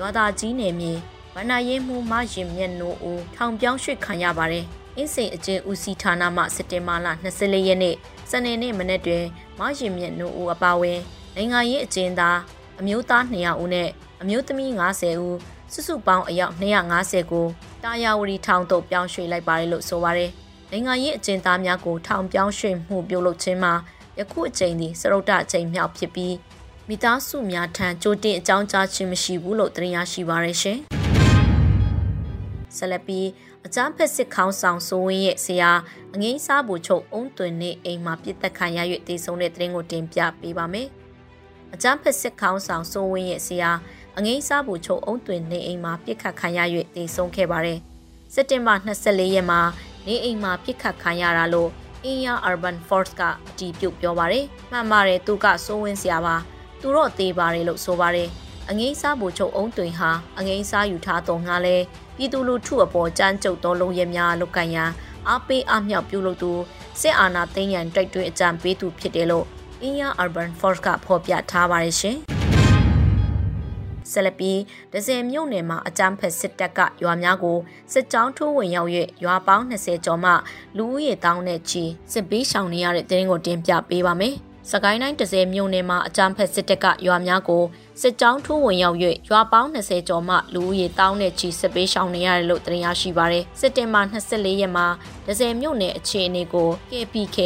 [0.00, 0.92] ရွာသားကြီးနယ်မြေ
[1.34, 4.64] ဗဏ္ဍာရေးမှုမရင်မြတ်နိုးဦးထောင်ပြောင်းရွှေ့ခံရပါတယ်။
[4.96, 7.08] အင်းစိန်အကျဉ်းဦးစီးဌာနမှစက်တင်ဘာလ
[7.38, 7.94] 24ရက်နေ့
[8.30, 9.24] စနေနေ့မနေ့တွင်
[9.58, 11.00] မရင်မြတ်နိုးဦးအပါအဝင်
[11.36, 12.38] နိုင်ငံရေးအကျဉ်းသား
[12.80, 13.88] အမျိုးသား200ဦးနဲ့
[14.22, 15.38] အမျိုးသမီး90ဦး
[15.72, 17.46] စုစုပေါင်းအယောက်250ကို
[17.84, 20.30] တာယာဝတီထောင်သို့ပြောင်းရွှေ့လိုက်ပါတယ်လို့ဆိုပါတယ်။
[20.70, 23.72] နိုင်ငံရေးအကျဉ်းသားများကိုထောင်ပြောင်းရွှေ့မှုပြုလုပ်ခြင်းမှာ
[24.18, 26.34] ယခုအချိန်ဒီစရုတ်တအချိန်မြောက်ဖြစ်ပြီး
[26.88, 30.78] မိသားစုများထံကြိုတင်အကြောင်းကြားခြင်းမရှိဘူးလို့တင်ရရှိပါရရှင်။
[32.76, 33.20] ဆလပီ
[33.66, 35.70] အကြမ်းဖက်စစ်ခေါင်းဆောင်စိုးဝင်းရဲ့ဆရာ
[36.14, 40.88] အငိမ့်စားဘူချုပ်အုံးသွင်နေအိမ်မှာပြစ်တက်ခံရ၍တည်ဆုံတဲ့သတင်းကိုတင်ပြပေးပါမယ်။
[41.74, 43.70] အကြမ်းဖက်စစ်ခေါင်းဆောင်စိုးဝင်းရဲ့ဆရာ
[44.18, 46.58] အငိမ့်စားဘူချုပ်အုံသွင်နေအိမ်မှာပြစ်ခတ်ခံရ၍
[46.94, 47.78] တည်ဆုံးခဲ့ပါတယ်။
[48.34, 49.60] စက်တင်ဘာ24ရက်မှာ
[50.06, 51.70] နေအိမ်မှာပြစ်ခတ်ခံရတာလို့
[52.10, 56.36] India Urban Force ကအတည်ပြုပြောပါတယ်။မှန်ပါတယ်သူကစိုးဝင်းဆရာပါ။
[56.80, 58.28] သူတော့သေးပါတယ်လို့ဆိုပါတယ်။
[58.70, 61.76] အငိမ့်စားဘူချုပ်အုံသွင်ဟာအငိမ့်စားယူထားတော်ငါလဲ
[62.16, 64.90] ပြည်သူလူထုအပေါ်ကြမ်းကြုတ်သောလုံရများလုတ်ကန်ရန်
[65.28, 66.52] အားပေးအမြောက်ပြုလုပ်သူ
[67.00, 69.46] စစ်အာဏာသိမ်းရန်တိုက်တွန်းအကြံပေးသူဖြစ်တယ်လို့
[69.86, 72.16] India Urban Force ကဖော်ပြထားပါတယ်ရှင်။
[74.10, 74.58] ဆက်လက်ပြီး
[74.92, 77.58] ဒဇယ်မြို့နယ်မှာအကြမ်းဖက်စစ်တပ်ကရွာများကို
[77.92, 78.90] စစ်ကြောင်းထိုးဝင်ရောက်၍
[79.24, 80.32] ရွာပေါင်း20ကျော်မှ
[80.76, 84.36] လူဦးရေတောင်းနဲ့ချီစစ်ပေးရှောင်နေရတဲ့တဲ့ရင်ကိုတင်ပြပေးပါမယ်။
[84.72, 87.64] စကိုင်းတိုင်းတစဲမြို့နယ်မှာအကြမ်းဖက်စစ်တပ်ကရွာများကို
[88.00, 88.98] စစ်ကြောင်းထိုးဝင်ရောက်၍
[89.30, 94.86] ရွာပေါင်း20ကျော်မှလူဦးရေတောင်းနဲ့ချီစစ်ပေးရှောင်နေရတယ်လို့သတင်းရရှိပါရယ်စစ်တင်ဘာ24ရက်မှာ
[95.26, 97.38] တစဲမြို့နယ်အခြေအနေကို KPK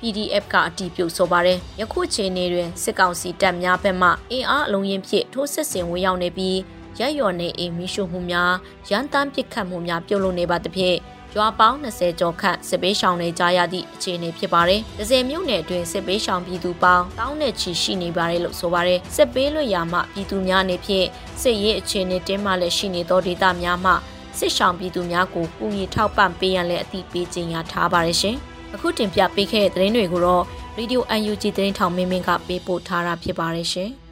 [0.00, 6.58] PDF ကအတည်ပြုဆိုပါတယ်။ယခုချိန်နေတွင်စစ်ကောင်စီတပ်များဘက်မှအင်အားအလုံးရင်ဖြင့်ထိုးစစ်ဆင်ဝင်ရောက်နေပြီး
[6.98, 8.52] ရက်ရော်နေအိမ်မီးရှို့မှုများ
[8.90, 10.98] ရန်တမ်းပစ်ခတ်မှုများပြုလုပ်နေပါသဖြင့်
[11.36, 21.06] ရွာပေါင်း20ကျော်ခန့်စစ်ပေးရှောင်နေကြရသည့်အခြေအနေဖြစ်ပါတယ်။ဒဇယ်မြို့နယ်အတွင်းစစ်ပေးရှောင်ပြည်သူပေါင်းတောင်းနဲ့ချီရှိနေပါတယ်လို့ဆိုပါတယ်။စစ်ပေးလွှတ်ရာမှပြည်သူများအနေဖြင့်
[21.42, 23.92] စစ်ရေးအခြေအနေတင်းမာလည်းရှိနေသောဒေသများမှ
[24.38, 28.38] စစ်ရှောင်ပြည်သူများကိုကူညီထောက်ပံ့ပေးရန်လည်းအသိပေးကြေညာထားပါတယ်ရှင်။
[28.74, 30.44] အခုတင်ပြပေးခဲ့တဲ့သတင်းတွေကိုတော့
[30.78, 33.90] Radio UNG သတင်းထောင်မင်းမင်းကပေးပို့ထားတာဖြစ်ပါတယ်ရှင်။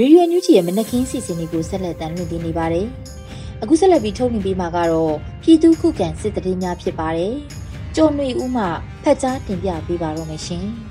[0.00, 2.86] ရေဒီယိုညူချီရဲ့မနက်ခင်းစီစဉ်လေးကိုဆက်လက်တင်ပြနေပါတယ်။
[3.62, 7.34] အခုဆက်လက်ပြီးထုတ်လွှင့်ပေးမှာကတော့ပြည်သူခုခံစစ်တရေများဖြစ်ပါတယ်။
[7.96, 8.64] ကျော်ຫນွေဦးမှ
[9.02, 10.66] ဖက်ကြားတင်ပြပေးပါတော့မယ်ရှင်။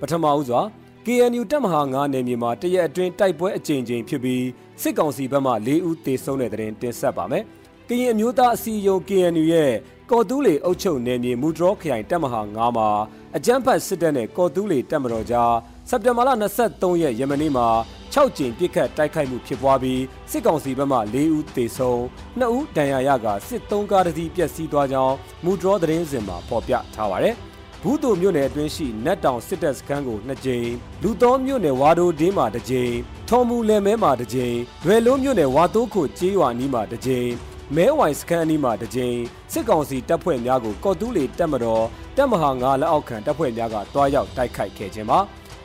[0.00, 0.60] ပထမဦးစွာ
[1.06, 4.44] KNU တပ်မဟာ9နယ်မြေမှာတရက်အတွင်းတိုက်ပွဲအကြိမ်ကြိမ်ဖြစ်ပြီး
[4.82, 7.44] စစ်ကောင်စီဘက်မှ၄ဦးသေဆုံးတဲ့တဲ့တင်ဆက်ပါမယ်။
[7.88, 9.72] ကရင်အမျိုးသားအစည်းအရုံး KNU ရဲ့
[10.10, 12.88] ကော်တူးလေအုပ်ချုပ်နယ်မြေမူဒရောခရိုင်တပ်မဟာ9မှာ
[13.36, 15.54] အကြမ်းဖက်စစ်တပ်နဲ့ကော်တူးလေတပ်မတော်ကြား
[15.88, 16.30] စက်တင်ဘာလ
[16.66, 17.68] 23ရက်ယမနေ့မှာ
[18.14, 21.98] 6ကြိမ်ပြစ်ခတ်တိုက်ခိုက်မှုဖြစ်ပွားပြီးစစ်ကောင်စီဘက်မှ၄ဦးသေဆုံး
[22.38, 25.14] 2ဦးဒဏ်ရာရကစစ်သုံးကားတစ်စီးပျက်စီးသွားကြောင်း
[25.44, 27.36] မူဒရောသတင်းစင်မှာဖော်ပြထားပါတယ်။
[27.82, 30.68] ဘူးတူမြို့နယ်အတွင်းရှိနတ်တောင်စစ်တပ်စခန်းကို2ကြိမ်
[31.02, 32.92] လူသောမြို့နယ်ဝါဒိုဒင်းမှာ2ကြိမ်
[33.28, 37.28] ထော်မူလယ်မဲမှာ2ကြိမ်ရွယ်လုံးမြို့နယ်ဝါတိုးခုကျေးရွာနီးမှာ2ကြိမ်
[37.76, 39.16] မဲဝိုင်စခန်းအနီးမှာတစ်ကြိမ်
[39.52, 41.84] စစ်ကောင်စီတပ်ဖွဲ့များကိုကော့တူးလေတပ်မတော်
[42.16, 45.18] တပ်မဟာ9လက်အောက်ခံတပ်ဖွဲ့များကတွားရောက်တိုက်ခိုက်ခဲ့ခြင်းပါ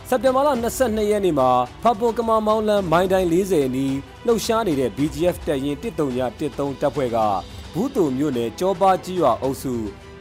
[0.10, 1.50] စက်တင်ဘာလ22ရက်နေ့မှာ
[1.84, 3.95] ဖပိုကမာမောင်းလန်းမိုင်းတိုင်း40အနီး
[4.25, 7.17] လှုပ်ရှားနေတဲ့ BGF တပ်ရင်း139တပ်ဖွဲ့က
[7.74, 9.74] ဘူးတူမြို့နယ်ကြောပါကြီးရွာအုပ်စု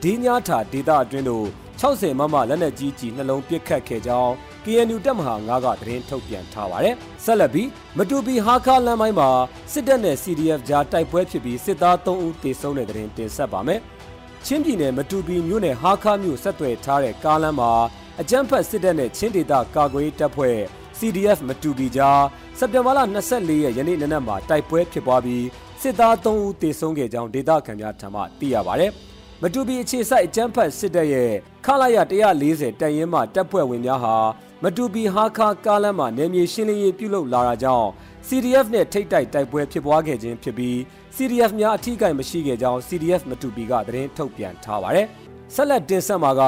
[0.02, 1.48] ဒီညာထာဒေသအတွင်းသို့
[1.80, 4.32] 60မမလက်နက်ကြီးကြီးနှလုံးပစ်ခတ်ခဲ့ကြောင်း
[4.64, 9.30] KNU တပ်မဟာ9ကသတင်းထုတ်ပြန်ထားပါတယ်။ဆက်လက်ပြီးမတူပီဟာခါလမ်းပိုင်းမှာ
[9.72, 13.80] စစ်တပ်နဲ့ CDF ကြားတိုက်ပွဲဖြစ်ပြီးစစ်သား3ဦးသေဆုံးတဲ့သတင်းတင်ဆက်ပါမယ်။
[14.46, 17.72] ချင်းပြည်နယ်မတူပီမြို့နယ်ဟာခါမြို့ဆက်သွယ်ထားတဲ့ကားလမ်းမှာ
[18.20, 20.58] အကြမ်းဖက်စစ်တပ်နဲ့ချင်းဒေသကာကွယ်တပ်ဖွဲ့
[20.98, 22.22] CDF မတူပီကြား
[22.58, 23.00] စက်တင်ဘာလ
[23.32, 25.44] 24ရက်ယနေ့နနက်မှာတိုက်ပွဲဖြစ်ပွားပြီး
[25.82, 28.88] စစ်သား3ဦးသေဆုံးခဲ့ကြောင်းဒေသခံများထံမှသိရပါဗျ။
[29.46, 31.32] မတူပီအခြေစိုက်အကြမ်းဖက်စစ်တပ်ရဲ့
[31.64, 31.96] ခလာရ
[32.38, 34.16] 140တပ်ရင်းမှတပ်ဖွဲ့ဝင်များဟာ
[34.62, 37.88] မတူပီဟာခါကားလမ်းမှာနယ်မြေရှင်းလင်းရေးပြုလုပ်လာတာကြောင့်
[38.28, 40.76] CDF နဲ့ထိတ်တိုက်တိုက်ပွဲဖြစ်ပွားခဲ့ခြင်းဖြစ်ပြီး
[41.16, 45.06] CDF များအထီးကိုင်မရှိခဲ့ကြောင်း CDF မတူပီကသတင်းထုတ်ပြန်ထားပါတယ်။
[45.54, 46.42] ဆက်လက်တင်ဆက်မှာက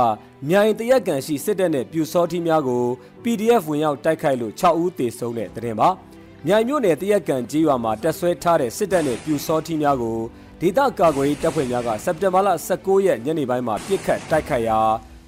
[0.49, 2.85] မြိုင်တရက်ကန်ရှိစစ်တပ်နဲ့ပြူစောထီးများကို
[3.23, 5.91] PDF ဝင်ရောက်တိုက်ခိုက်လို့6ဦးသေဆုံးတဲ့သတင်းပါ။
[6.47, 10.19] မြိုင်မြို့နယ်တရက်ကန်ကြီးရွာမှာတက်ဆွဲထားတဲ့စစ်တပ်နဲ့ပြူစောထီးများကို
[10.61, 14.79] ဒေသကာကွယ်ရေးတပ်ဖွဲ့များကစက်တင်ဘာလ19ရက်ညနေပိုင်းမှာပြစ်ခတ်တိုက်ခိုက်ရာ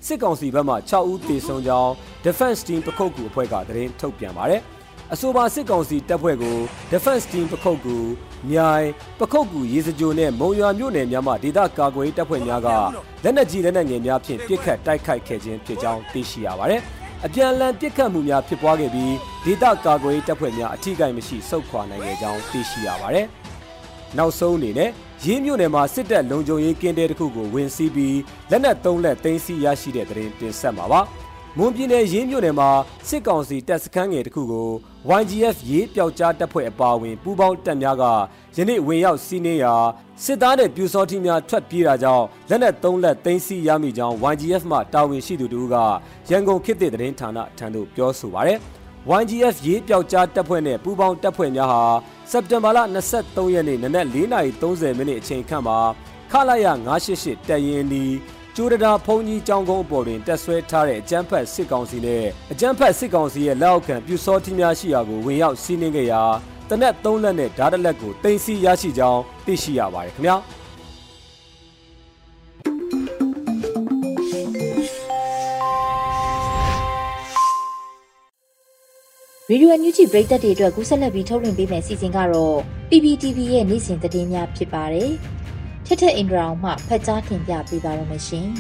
[0.07, 1.91] စစ်ကောင်စီဘက်မှ6ဦးသေဆုံးကြောင်း
[2.25, 4.63] Defense Team ပခုတ်ကူအဖွဲ့ကသတင်းထုတ်ပြန်ပါတယ်။
[5.13, 6.57] အဆိုပါစစ်ကောင်စီတပ်ဖွဲ့ကို
[6.93, 7.97] Defense Team ပခုတ်ကူ
[8.51, 8.87] မြိုင်
[9.21, 12.69] ပခုတ်ကူရေစကြိုနဲ့မုံရွာမြို့နယ်များမှဒေသကာကွယ်ရေးတပ်ဖွဲ့များက
[13.25, 16.81] လက်နက်ကြီးလက်နက်ငယ်များဖြင့်ပစ်ခတ်တိုက်ခိုက်ခဲ့ခြင်းဖြစ်ကြောင်းသိရှိရပါတယ်။
[17.25, 19.15] အပြန်အလှန်ပစ်ခတ်မှုများဖြစ်ပွားခဲ့ပြီး
[19.45, 23.27] ဒေသကာကွယ်ရေးတပ်ဖွဲ့များအထိကိမရှိဆုတ်ခွာနိုင်ခဲ့ကြောင်းသိရှိရပါတယ်။
[24.19, 24.91] နောက်ဆုံးအနေနဲ့
[25.25, 28.19] ရင်းမြို့နယ်မှာစစ်တပ်လုံခြုံရေးကင်းတဲတစ်ခုကိုဝင်စီးပြီး
[28.51, 31.01] လက်နက်၃လက်သိမ်းဆည်းရရှိတဲ့တဲ့တင်ဆက်မှာပါ။
[31.57, 32.71] မွန်ပြည်နယ်ရင်းမြို့နယ်မှာ
[33.09, 34.71] စစ်ကောင်စီတပ်စခန်းငယ်တစ်ခုကို
[35.21, 38.05] YGF ရေးပျောက်ကြားတပ်ဖွဲ့အပါအဝင်ပူးပေါင်းတပ်များက
[38.57, 39.75] ယနေ့ဝင်ရောက်စီးနင်းရာ
[40.25, 45.77] စစ်သားတဲ့ပြူစောတိများထွက်ပြေးတာကြောင့်လက်နက်၃လက်သိမ်းဆည်းရမိကြောင်း YGF မှတာဝန်ရှိသူတို့က
[46.31, 48.59] ရန်ကုန်ခေတ်သစ်သတင်းဌာနထံသို့ပြောဆိုပါရယ်
[49.21, 51.83] YGF ရေးပျောက်ကြားတပ်ဖွဲ့နဲ့ပူးပေါင်းတပ်ဖွဲ့များဟာ
[52.33, 52.79] စက်တင်ဘာလ
[53.15, 55.79] 23ရက်နေ့နနက်4:30မိနစ်အချိန်ခန့်မှာ
[56.33, 56.67] ခလာရ
[57.07, 58.17] 988တပ်ရင်းနီး
[58.57, 66.23] ကျိုးတရာဖုန်ကြီးကျောင်းကုန်းအပေါ်တွင်တက်ဆွဲထားတဲ့အကြမ်းဖက်စစ်ကောင်စီနဲ့အကြမ်းဖက်စစ်ကောင်စီရဲ့လက်အောက်ခံပြူစောတိများရှိရာကိုဝင်ရောက်စီးနင်းခဲ့ရာ
[66.69, 70.37] တနက်3လက်နဲ့ဓာတ်လက်ကိုတင်စီရရှိကြောင်းသိရှိရပါတယ်ခင်ဗျာ။
[79.51, 82.59] ဗီဒီယိုအန်ယူဂျီပရိသတ်တွေအတွက်ကူးဆက်လက်ပြီးထုတ်လွှင့်ပေးမယ့်စီစဉ်ကတော့
[82.91, 85.11] PPTV ရဲ့နေ့စဉ်သတင်းများဖြစ်ပါတယ်။
[85.87, 88.49] ထက်ထက်အင်ဒရာအောင်မှဖတ်ကြားတင်ပြပေးပါရမရှင်။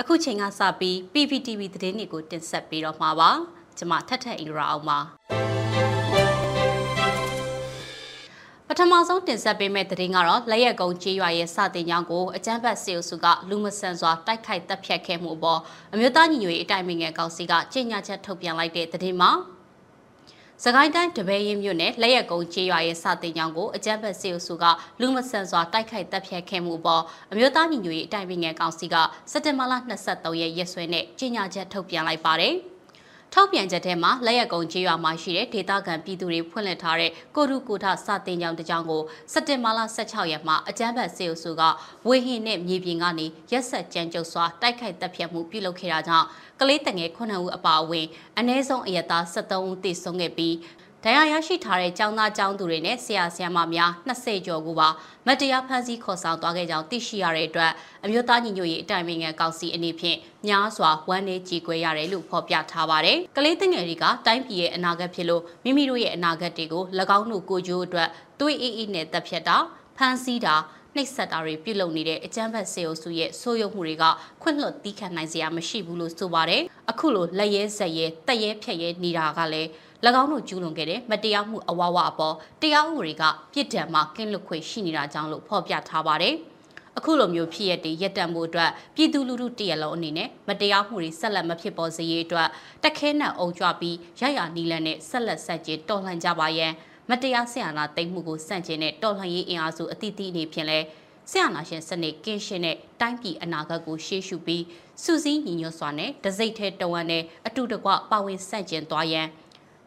[0.00, 3.30] အခုချိန်ကစပြီး PPTV သတင်းတွေကိုတင်ဆက်ပေးတော့မှာပါ။
[3.78, 4.98] ကျွန်မထက်ထက်အင်ဒရာအောင်ပါ။
[8.78, 15.60] ထမဆုံးတင်ဆက်ပေးမယ့်သတင်းကတော့လက်ရက်ကုန်းကြေးရွာရဲ့စတင်ကြောင်းကိုအကြမ်းဖက်စေအုပ်စုကလူမဆန်စွာတိုက်ခိုက်တပ်ဖြတ်ခဲ့မှုအပေါ်
[15.92, 19.30] အမျိုးသားညီညွတ်ရေးအတိုင်းအမြင်ကောင်စီကကြေညာချက်ထုတ်ပြန်လိုက်တဲ့သတင်းမှာ
[20.64, 24.64] စကိုင်းတိုင်းတပည့်ရင်မြို့နယ်လက်ရက်ကုန်းကျေးရွာရဲ့စတင်ကြောင်းကိုအကြမ်းဖက်စေအုပ်စုက
[25.00, 28.96] လူမဆန်စွာတိုက်ခိုက်တပ်ဖြတ်ခဲ့မှုပေါ်အမျိုးသားညီညွတ်ရေးအတိုင်းအမြင်ကောင်စီက
[29.30, 29.74] စက်တင်ဘာလ
[30.06, 32.56] 23ရက်ရက်စွဲနဲ့ကြေညာချက်ထုတ်ပြန်လိုက်ပါတယ်။
[33.32, 41.62] ထောက်ပြန်ချက်ထဲမှာလက်ရက်ကုံကျေးရွာမှာရှိတဲ့ဒေသခံပြည်သူတွေဖွင့်လှစ်ထားတဲ့ကိုရုကိုထစတင်ကြောင်တကြောင်ကိုစက်တင်ဘာလ16ရက်မှာအကြမ်းဖက်စေအုပ်စုက
[42.08, 46.26] ဝေဟင်နဲ့မြေပြင်ကနေရက်ဆက်ကြမ်းကြုတ်စွာတိုက်ခိုက်တပ်ဖြတ်မှုပြုလုပ်ခဲ့တာကြောင့်
[46.60, 48.06] ကလေးတငယ်9ဦးအပါအဝင်
[48.38, 50.54] အ ਨੇ ဆုံးအရသား73ဦးသေဆုံးခဲ့ပြီး
[51.04, 54.88] ဒဏ်ရာရရှိထားတဲ့ចောင်းသားចောင်းသူတွေနဲ့ဆရာဆရာမများ20ကျော်ကိုပါ
[55.26, 57.72] မတရားဖမ်းဆီးခေါ်ဆောင်သွားခဲ့ကြောင်းသိရှိရတဲ့အတွက်
[58.04, 66.84] အမျိုးသားညီညွတ်ရေးအတိုင်ပင်ခံကောင်စီအနေဖြင့်များစွာဝမ်းနည်းကြေကွဲရတယ်လို့ဖော်ပြထားပါတယ်။ကလေးငယ်တွေကတိုင်းပြည်ရဲ့အနာဂတ်ဖြစ်လို့မိမိတို့ရဲ့အနာဂတ်တွေကို၎
[67.18, 68.08] င်းတို့ကိုကြိုးအတွက်
[68.40, 69.56] သွေးအေးအေးနဲ့တပ်ဖြတ်တာ
[69.96, 70.54] ဖမ်းဆီးတာ
[70.94, 74.04] နှိပ်စက်တာတွေပြုလုပ်နေတဲ့အကြမ်းဖက်စေအုပ်စုရဲ့ဆိုးရုံမှုတွေက
[74.42, 79.68] ခွင့်လွှတ်တီးခံနိုင်စရာမရှိဘူးလို့ဆိုပါတယ်။အခုလိုလက်ရဲဆက်ရဲတက်ရဲဖြက်ရဲနေတာကလည်း၎
[80.22, 86.36] င်းတို့ကျူးလွန်ခဲ့တဲ့မတရားမှုအဝဝအပေါ်တရားဥပဒေကပြစ်ဒဏ်မှကင်းလွတ်ခွင့်ရှိနေတာကြောင့်လို့ဖော်ပြထားပါတယ်။
[86.98, 92.48] အခုလိုမျိုးဖြစ်ရတဲ့ရက်တံမှုအတွက်ပြည်သူလူထုတရက်လုံးအနေနဲ့မတရားမှုတွေဆက်လက်မဖြစ်ပေါ်စေရေးအတွက်
[92.84, 96.72] တခဲနဲ့အုံကြွပြီးရရနီလန်နဲ့ဆက်လက်ဆက်ကျတော်လှန်ကြပါရန်
[97.10, 100.78] မတရားဆရာနာတိတ်မှုကိုစန့်ကျင်တဲ့တော်လှန်ရေးအင်အားစုအသီးသီးအနေဖြင့်လဲ
[101.30, 104.64] ဆရာနာရှင်စနစ်ကင်းရှင်းတဲ့တိုင်းပြည်အနာဂတ်ကိုရှေ့ရှုပြီး
[105.02, 109.26] စုစည်းညီညွတ်စွာနဲ့တစိမ့်ထဲတဝမ်းနဲ့အတူတကွပါဝင်ဆန့်ကျင်သွားရန်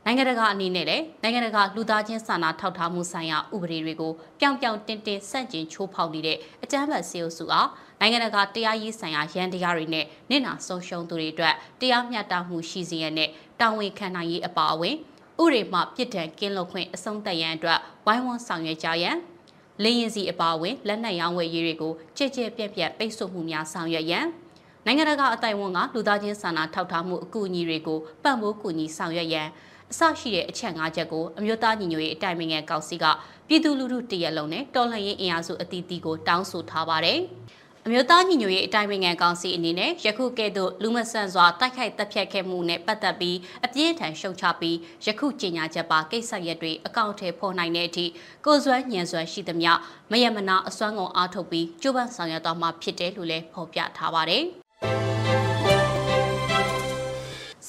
[0.09, 7.67] နိုင်ငံတကာအနေနဲ့လည်းနိုင်ငံတကာလူသားချင်းစာနာထောက်ထားမှုဆိုင်ရာဥပဒေတွေကိုပြောင်ပြောင်တင်းတင်းဆန့်ကျင်ချိုးဖောက်နေတဲ့အကြမ်းဖက်စေအုပ်စုအား
[7.99, 14.95] နိုင်ငံတကာတရားရေးဆိုင်ရာရန်တရားတွေနဲ့နစ်နာဆုံးရှုံးသူတွေအတွက်တရားမျှတမှုရှိစေရတဲ့တာဝန်ခံနိုင်ရေးအပါအဝင်
[15.41, 19.17] ဥရေမှပြစ်ဒဏ်ကင်းလွတ်ခွင့်အဆုံးသတ်ရန်အတွက်ဝိုင်းဝန်းဆောင်ရွက်ကြရန်
[19.83, 24.27] လင်းရင်စီအပါအဝင်လက်နက်ရောင်းဝယ်ရေးတွေကိုကြည်ကြဲပြန့်ပြန့်ပိတ်ဆို့မှုများဆောင်ရွက်ရန်
[24.85, 29.47] နိုင်ငံတကာအတိုင်ဝန်ကလူသားချင်းစာနာထောက်ထားမှုအကူအညီတွေကိုပံ့ပိုးကူညီဆောင်ရွက်ရန်
[29.91, 33.05] အစရှိတဲ့အချက်၅ချက်ကိုအမျိုးသားညီညွတ်ရေးအတိုင်ပင်ခံကောင်စီက
[33.47, 37.19] ပြည်သူလူထုတရက်လုံးနဲ့တော်လှန်ရေးအင်အားစုအသီးသီးကိုတောင်းဆိုထားပါတယ်။
[37.85, 48.05] အမျိုးသားညီညွတ်ရေးအတိုင်းပင်ခံကောင်စီအနေနဲ့ယခုကဲ့သို့လူမဆန်စွာတိုက်ခိုက်တပ်ဖြတ်ခဲ့မှုနဲ့ပတ်သက်ပြီးအပြင်းထန်ရှုံချပြီးယခုကြေညာချက်ပါကိစ္စရပ်တွေအကောင့်ထဲပေါ်နိုင်တဲ့အထိ
[48.45, 49.71] ကိုစွမ်းညံစွမ်းရှိသမျှ
[50.11, 54.45] မယမနာအစွမ်းကုန်အားထုတ်ပြီးကြိုးပမ်းဆောင်ရွက်သွားမှာဖြစ်တယ်လို့လည်းဖော်ပြထားပါတယ်။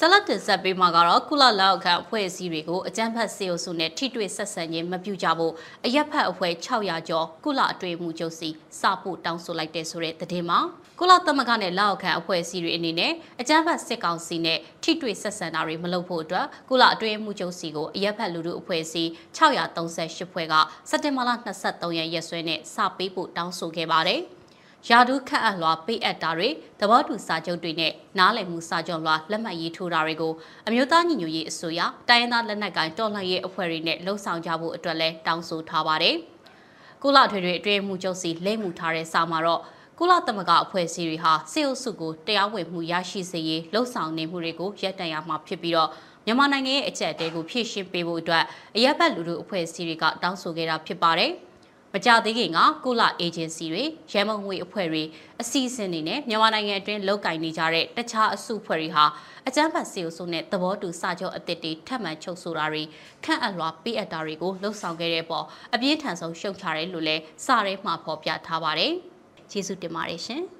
[0.03, 5.53] ဆလတ်တင်ဆက်ပေးမှာကတော့ကုလလောက်အခန့်အဖွဲ့အစည်းတွေကိုအကြမ်းဖက်စေအုပ်စုနဲ့ထိတွေ့ဆက်ဆံခြင်းမပြုကြဖို့
[5.87, 8.49] အရက်ဖက်အဖွဲ့600ကျော်ကုလအတွေ့အမှုချုပ်စီ
[8.81, 10.59] စဖို့တောင်းဆိုလိုက်တဲ့ဆိုတဲ့သတင်းမှာ
[11.01, 20.55] ကုလသမဂ္ဂနဲ့လောက်အခန့်အဖွဲ့အစည်းတွေအနေနဲ့အကြမ်းဖက်စစ်ကောင်စီနဲ့ထိတွေ့ဆက်ဆံတာတွေမလုပ်ဖို့အတွက်ကုလအတွေ့အမှုချုပ်စီကိုအရက်ဖက်လူထုအဖွဲ့အစည်း638ဖွဲ့က
[20.91, 21.31] စက်တင်ဘာလ
[21.63, 24.23] 23ရက်ရက်စွဲနဲ့စပေးဖို့တောင်းဆိုခဲ့ပါတယ်။
[24.89, 26.49] ယာဒူးခန့်အပ်လွှာပေးအပ်တာတွေ
[26.81, 30.33] သဘောတူစာချုပ်တွေနဲ့နားလည်မှုစာချုပ်လွှာလက်မှတ်ရေးထိုးတာတွေကို
[30.67, 36.17] အမျိုးသားညီညွတ်ရေးအစိုးရတိုင်းရင်းသားလက်နက်ကိုင်တော်လှန်ရေးအဖွဲ့တွေနဲ့လှုံ့ဆော်ကြဖို့အတွက်လည်းတောင်းဆိုထားပါတယ်။
[37.03, 39.63] ကုလထွေထွေအတွင်းမှုချုပ်စီလိမ့်မှုထားတဲ့စာမှာတော့
[39.99, 45.91] ကုလသမဂ္ဂအဖွဲ့အစည်းတွေဟာစေအုပ်စုကိုတရားဝင်မှုရရှိစေရေးလှုံ့ဆော်နေမှုတွေကိုရပ်တန့်ရမှာဖြစ်ပြီးတော့
[46.27, 48.45] မြန်မာနိုင်ငံရဲ့အချက်အတဲကိုဖြည့်ရှင်းပေးဖို့အတွက်
[48.77, 51.33] အရက်ဘတ်လူလူအဖွဲ့အစည်းတွေကတောင်းဆိုခဲ့တာဖြစ်ပါတယ်။
[51.95, 55.03] မကြသေးခင်ကကုလအေဂျင်စီတွေရဲမုံငွေအဖွဲ့တွေ
[55.41, 59.05] အစီအစဉ်တွေနဲ့မြန်မာနိုင်ငံအတွင်းလုပ်ကင်နေကြတဲ့တခြားအစုအဖွဲ့တွေဟာ
[59.49, 62.83] အကြမ်းဖက်စီအုပ်စုနဲ့သဘောတူစာချုပ်အသစ်တွေထပ်မံချုပ်ဆိုတာတွေ
[63.25, 68.93] ခန့်အပ်လွှာပေးအပ်တာတွေကိုလှုံ့ဆော်ခဲ့တဲ့ပေါ်အပြင်းထန်ဆုံးရှုံချတယ်လို့လည်းစာရဲမှာဖော်ပြထားပါတယ်။
[69.51, 70.43] ကျေးဇူးတင်ပါတယ်ရှင်။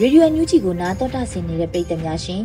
[0.00, 2.44] ရေဒီယိုအန်ယူဂျီကိုနားတော်တာဆင်နေတဲ့ပရိသတ်များရှင်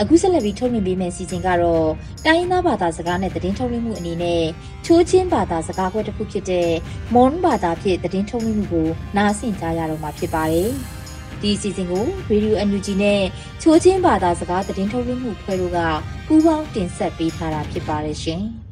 [0.00, 1.88] အခုဆက်လက်ပြီးထုတ်လွှင့်ပေးမယ့်စီစဉ်ကတော့
[2.26, 4.42] တိုင်းရင်းသားဘာသာစကားနဲ့သတင်းထုတ်လွှင့်မှုအနေနဲ့
[4.86, 6.70] ချိုးချင်းဘာသာစကားခွဲတစ်ခုဖြစ်တဲ့
[7.14, 10.70] မွန်ဘာသာဖြင့်သတင်းထုတ်လွှင့်မှုကိုနားဆင်ကြရတော့မှာဖြစ်ပါတယ်။
[11.40, 13.22] ဒီစီစဉ်ကို Radio NUG နဲ့
[13.62, 15.78] ချိုးချင်းဘာသာစကားသတင်းထုတ်လွှင့်မှုဖွဲ့တို့က
[16.26, 18.42] ပူးပေါင်းတင်ဆက်ပေးထားတာဖြစ်ပါတယ်ရှင်။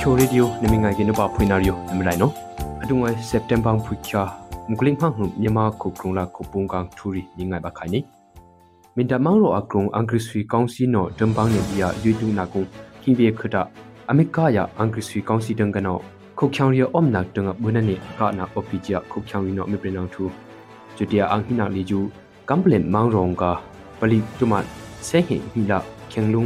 [0.00, 2.34] ချိုရီဒီယိုနမငိုင်ကင်းတော့ဖွင့်နာရီယိုနမလိုက်နော်
[2.86, 4.22] အတုံဝဲစက်တင်ဘာဖူချာ
[4.70, 8.00] မကလင်းဖန်ဟုမြန်မာခုကရုံလာခုပုံကန်ထူရီညငိုင်ဘခိုင်နီ
[8.96, 12.60] မင်တမောင်ရောအကရုံအင်္ဂရိဆွီကောင်စီနော်ဒမ်ပန်းနေဒီယာယူတူနာကု
[13.02, 13.56] ကင်းပြေခဒ
[14.10, 16.00] အမေကာယာအင်္ဂရိဆွီကောင်စီတန်ကနော်
[16.38, 20.24] ခုချောင်ရီအုံနာတငဘွနနေကာနာအပီဂျာခုချောင်ရီနော်မေပရနောင်ထူ
[20.96, 22.00] ဂျူတီယာအန်ဟိနာလီဂျူ
[22.48, 23.52] ကမ်ပလင်မောင်ရောင်ကာ
[24.00, 24.64] ပလီတူမတ်
[25.06, 25.78] ဆေဟင်ဟီလာ
[26.12, 26.44] ခေငလုံ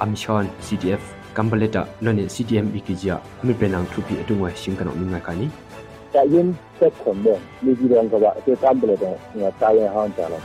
[0.00, 1.02] အမ်ရှွန် CDF
[6.14, 6.46] တာရင်
[6.78, 9.14] သက်ခွန်တဲ့လူကြီးတော်ကပါအဲတမ်းပလေတဲ့
[9.60, 10.42] တာရင်ဟောင်းကြတော့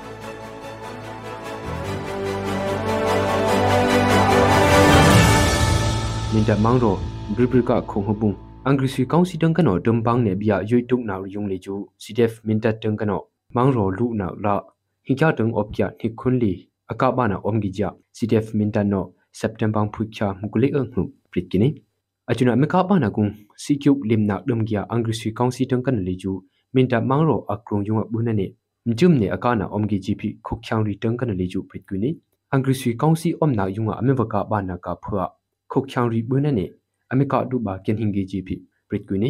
[6.34, 6.98] Minda mangro
[7.36, 13.20] bribrika khonghbung Angrisi kaunsi tangkano dumbang ne bia yoituk na yung leju CDF minta tangkano
[13.54, 14.60] mangro lu na la
[15.02, 20.88] hikya tung opkya hikunli akaba na omgija CDF minta no September phukya mukuli ang
[21.30, 21.82] pritkini
[22.29, 23.31] achuna mekaba na gung
[23.63, 26.33] sikyuk limna dumgya Angrisi kaunsi tangkan leju
[26.73, 28.47] minta mangro akrong yung bunane
[28.85, 32.09] mjumne akana omgiji phi khokhyang ri tangkan leju pritkini
[32.53, 35.25] Angrisi kaunsi omna yung amewaka ba na ka phwa
[35.71, 36.65] khokhyang ri bunane
[37.09, 38.55] amika du ba ken hingi ji phi
[38.89, 39.29] pritkwini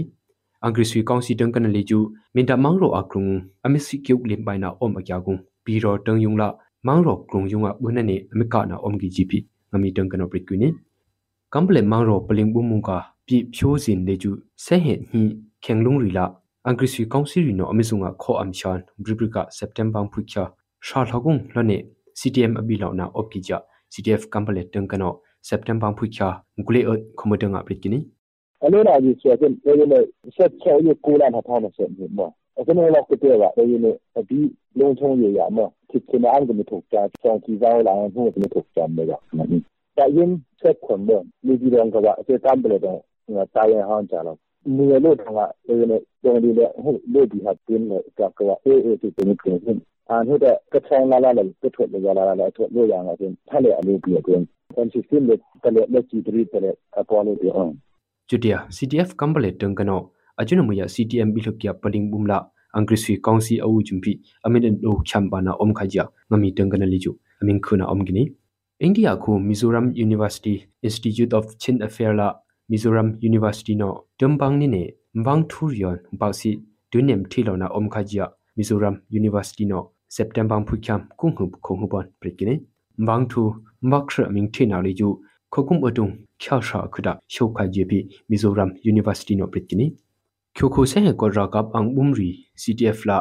[0.61, 1.99] angri sui kaunsi tang kan le ju
[2.35, 3.31] minta mangro akrung
[3.63, 6.47] amisi kyuk lim bai na om akya gung pi ro tang yung la
[6.83, 9.39] mangro krung yung a bunane amika na om gi ji phi
[9.71, 10.27] ngami tang kan
[11.51, 15.37] pritkwini kamble mangro paling bu mung ka pi phyo sin le ju se he hi
[15.61, 16.35] khenglung ri la
[16.65, 21.85] angri sui kaunsi ri no amisunga kho am chan bribrika september phukya sha lagung lane
[22.13, 28.05] ctm abilaw na opkija ctf kamble tang kano september phukya ngule ot khomodanga pritkini
[28.65, 30.03] အလို့လာကြီးဆိုတဲ့ဒီနေ့
[30.35, 33.95] ဆက်ချောရကိုလာထားထားမယ်ဆိုတော့အခုလည်းတော့ကြည့်ရပါဒီနေ့
[34.29, 34.39] ဒီ
[34.79, 39.13] လုံးထုံးရရမှာဖြစ်ချင်အောင်ကိုမထုတ်ကြဆောင်ကြည့်ကြလာအောင်ကိုမထုတ်ကြမယ်က
[39.99, 42.99] ta yin se kon don ni di don ka ba se tam ble don
[43.37, 44.33] na ta yin han cha lo
[44.65, 47.87] ni le lo don ga le ne don di le hu le di ha tin
[47.91, 49.81] le ka ka ba e e ti tin tin tin
[50.15, 52.49] an hu da ka chang la la le ka thot le ya la la la
[52.55, 54.39] thot lo ya nga tin tha le a le bi ko
[54.75, 57.51] kon si tin le ta le le chi tri ta le a po le bi
[57.63, 57.75] on
[58.29, 59.97] chutia ctf kamble tung kano
[60.41, 62.37] ajuna muya ctm bi lukya paling bumla
[62.77, 64.11] angrisui kongsi au jumpi
[64.45, 68.23] amin do chambana om khajia ngami tung kana liju amin khuna om gini
[68.83, 70.55] အိန္ဒိယခု Mizoram University
[70.87, 72.27] Institute of Chin Affairs လာ
[72.71, 74.83] Mizoram University နော်ဒွမ်ဘန်းနိနေ
[75.17, 76.51] မဘန်းထူရယွန်ဘောက်စီ
[76.91, 78.25] ဒွနမ်ထီလောနာအုံခါဂျာ
[78.57, 79.85] Mizoram University နော်
[80.17, 82.55] September ဖုချမ်ကုငုခုငုပွန်ပရိကိနေ
[83.05, 83.41] မဘန်းထူ
[83.91, 85.09] မခရမင်းထီနာလီဂျူ
[85.53, 86.07] ခုကုမ်အတုံ
[86.41, 89.85] ချာရှာခဒရှောခါဂျေပီ Mizoram University နော်ပရိကိနေ
[90.55, 92.29] ချိုခိုဆေဟေကောရာကပ်အန်ဘုံရီ
[92.61, 93.17] CTF လာ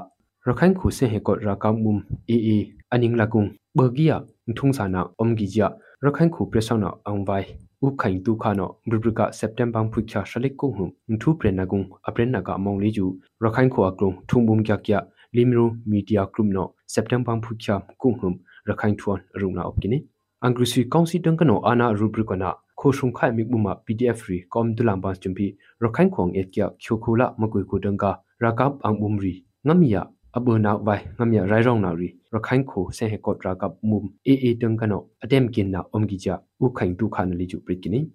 [0.46, 1.94] ရခိုင်ခိုဆေဟေကောရာကပ်ဘုံ
[2.30, 2.56] AA
[2.92, 3.44] အနင်းလကုံ
[3.78, 4.16] ဘဂီယာ
[4.58, 5.66] ထုံဆာနာအုံဂီဂျာ
[6.04, 7.46] ရခိုင်ခုပရဆောနာအံဝိုင်
[7.86, 13.06] ဥခိုင်တုခါနောဘရဘကစက်တမ်ဘာဖွိခါရှလိကုဟုမထုပရနဂုံအပရနကမောင်လေးကျူ
[13.42, 14.92] ရခိုင်ခုအကလုံထုံဘုံကြကြ
[15.36, 18.28] လီမရူမီဒီယာကရုမနောစက်တမ်ဘာဖွိခါကုဟု
[18.68, 19.98] ရခိုင်ထွန်ရုံနာအုပ်ကိနေ
[20.42, 25.46] အင်္ဂရိစီကောင်စီတန်ကနောအာနာရူဘရကနာခိုရှုံခိုင်မိဘူမာ PDF ရီကွန်ဒူလမ်ဘန်ချွမ်ပီ
[25.82, 28.10] ရခိုင်ခုံအက်ကျချိုခိုလာမကွေကိုတန်ကာ
[28.42, 29.32] ရာကပ်အံဘုံရီ
[29.66, 30.02] ငမီယာ
[30.38, 30.38] AA aning lakung bergia thungsana omgija rakhain khu presana angwai u khain tu khano bribrika
[30.38, 30.46] september phukya shalik ko hu thu prenagung aprenna ka among leju rakhain khu akrung thungbum
[30.46, 30.46] kya kya limru media group no september phukya kunghum rakhain thuan rungna opkini angrusi kaunsi
[30.46, 30.46] tangkano ana rubrikona khoshung khai mikbuma pdf ri kom dulam bas chumpi rakhain khong etkia
[30.46, 32.92] khyokhula makui ko dangka rakap angbumri ngamia abuna vai ngamia rairong na ri rakhain kho
[32.92, 37.08] se he kot rakap mum e e tangkano atem kin na omgija u khain tu
[37.08, 38.10] khan li ju prikini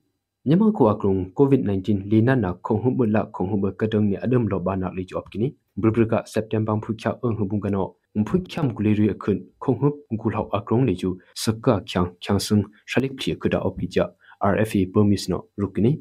[0.45, 4.15] nyama ko akrung covid 19 lina na khong hu bula khong hu ba kadang ni
[4.15, 8.73] adam lo ba na li ju opkini bribrika september phukya ong hu bungano mphu khyam
[8.75, 13.13] gule ri akhun khong hu gul hau akrong li ju sakka khyang khyang sung shalik
[13.19, 14.05] phri kuda opija
[14.43, 15.99] RFA permis no rukini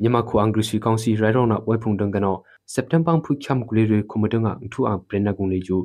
[0.00, 2.42] nyama khu angri si kaunsi rairong na waipung dangano
[2.74, 5.76] september phu khyam gule re khomodanga thu a prena gung le ju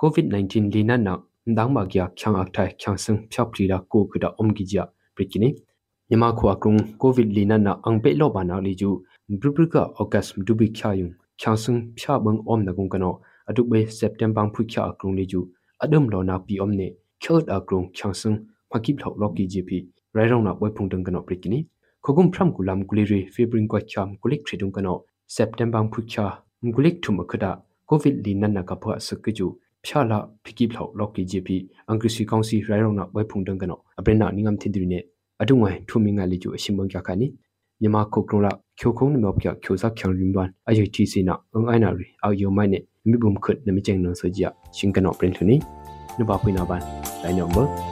[0.00, 1.12] covid 19 lina na
[1.46, 4.84] ndang ma gya khyang ak thai khyang sung phya phri ra ko kuda omgi ja
[5.16, 5.48] prikini
[6.10, 8.90] nyama khu akrung covid lina na angpe lo ba na le ju
[9.40, 13.10] brubrika august dubi khya yung khyang sung phya bang om na gung kano
[13.48, 15.40] aduk be september phu khya akrung le ju
[15.84, 16.88] adum lo na pi om ne
[17.22, 18.36] khyot akrung khyang sung
[18.70, 19.70] phakip thok lo ki gp
[20.16, 21.58] rairong na waipung dangano prikini
[22.04, 24.94] khogum phram kulam guliri febring kwa cham kulik thridung kano
[25.36, 26.26] september phukha
[26.64, 27.50] ngulik thum khada
[27.88, 29.46] covid linan na ka phwa sakju
[29.86, 31.56] phyala phiki phlau lokki jepi
[31.90, 35.00] angrisi kaunsi rairong na waipung dangano aprena ningam thindri ne
[35.40, 37.26] adungwai thumi nga liju asimbang kya khani
[37.80, 42.06] nyama khokrong la khyokhong ni mapkya khyosa khyang rimban ayi thi sina ang aina ri
[42.24, 45.56] aw yo mai ne mibum khut na mi cheng nang so jia singkano print thuni
[46.18, 46.82] nu ba phuina ban
[47.24, 47.91] lai number